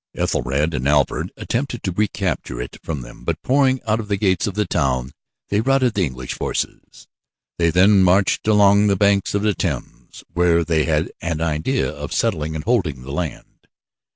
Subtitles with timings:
[0.15, 4.47] Ethelred and Alfred attempted to recapture it from them, but pouring out of the gates
[4.47, 5.11] of the town
[5.49, 7.07] they routed the English forces.
[7.59, 12.13] They then marched along the banks of the Thames where they had an idea of
[12.13, 13.67] settling and holding the land.